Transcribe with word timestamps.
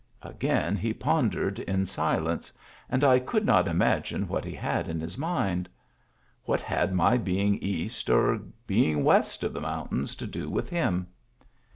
Again 0.23 0.75
he 0.77 0.95
pondered 0.95 1.59
in 1.59 1.85
silence, 1.85 2.51
and 2.89 3.03
I 3.03 3.19
could 3.19 3.45
not 3.45 3.67
imagine 3.67 4.27
what 4.27 4.43
he 4.45 4.55
had 4.55 4.87
in 4.87 4.99
his 4.99 5.15
mind. 5.15 5.69
What 6.45 6.59
had 6.59 6.91
my 6.91 7.17
being 7.19 7.57
east 7.57 8.09
or 8.09 8.41
being 8.65 9.03
west 9.03 9.43
of 9.43 9.53
the 9.53 9.61
mountains 9.61 10.15
to 10.15 10.25
do 10.25 10.49
with 10.49 10.71
him 10.71 11.05